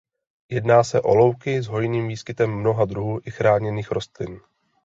Jedná 0.49 0.83
se 0.83 1.01
o 1.01 1.15
louky 1.15 1.61
s 1.61 1.67
hojným 1.67 2.07
výskytem 2.07 2.51
mnoha 2.59 2.85
druhů 2.85 3.19
i 3.25 3.31
chráněných 3.31 3.91
rostlin. 3.91 4.39